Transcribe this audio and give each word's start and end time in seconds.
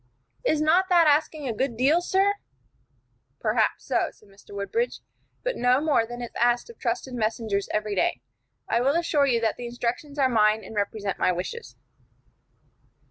"Is 0.43 0.61
not 0.63 0.89
that 0.89 1.05
asking 1.05 1.47
a 1.47 1.53
good 1.53 1.77
deal, 1.77 2.01
sir?" 2.01 2.33
"Perhaps 3.39 3.85
so," 3.85 4.09
said 4.11 4.29
Mr. 4.29 4.55
Woodbridge, 4.55 4.99
"but 5.43 5.55
no 5.55 5.79
more 5.79 6.07
than 6.07 6.23
is 6.23 6.31
asked 6.39 6.71
of 6.71 6.79
trusted 6.79 7.13
messengers 7.13 7.69
every 7.71 7.93
day. 7.93 8.21
I 8.67 8.81
will 8.81 8.95
assure 8.95 9.27
you 9.27 9.39
that 9.41 9.57
the 9.57 9.67
instructions 9.67 10.17
are 10.17 10.27
mine 10.27 10.63
and 10.63 10.73
represent 10.75 11.19
my 11.19 11.31
wishes." 11.31 11.75